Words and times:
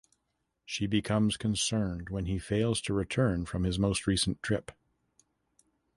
She 0.65 0.87
becomes 0.87 1.37
concerned 1.37 2.09
when 2.09 2.25
he 2.25 2.39
fails 2.39 2.81
to 2.81 2.93
return 2.95 3.45
from 3.45 3.65
his 3.65 3.77
most 3.77 4.07
recent 4.07 4.41
trip. 4.41 4.71